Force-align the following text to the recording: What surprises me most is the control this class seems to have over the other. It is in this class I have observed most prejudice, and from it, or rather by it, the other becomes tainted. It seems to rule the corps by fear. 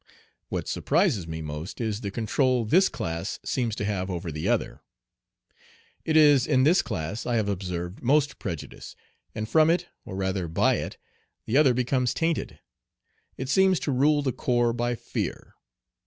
What 0.49 0.67
surprises 0.67 1.27
me 1.27 1.43
most 1.43 1.79
is 1.79 2.01
the 2.01 2.09
control 2.09 2.65
this 2.65 2.89
class 2.89 3.37
seems 3.45 3.75
to 3.75 3.85
have 3.85 4.09
over 4.09 4.31
the 4.31 4.47
other. 4.47 4.81
It 6.03 6.17
is 6.17 6.47
in 6.47 6.63
this 6.63 6.81
class 6.81 7.27
I 7.27 7.35
have 7.35 7.47
observed 7.47 8.01
most 8.01 8.39
prejudice, 8.39 8.95
and 9.35 9.47
from 9.47 9.69
it, 9.69 9.89
or 10.03 10.15
rather 10.15 10.47
by 10.47 10.77
it, 10.77 10.97
the 11.45 11.55
other 11.55 11.75
becomes 11.75 12.15
tainted. 12.15 12.57
It 13.37 13.47
seems 13.47 13.79
to 13.81 13.91
rule 13.91 14.23
the 14.23 14.33
corps 14.33 14.73
by 14.73 14.95
fear. 14.95 15.53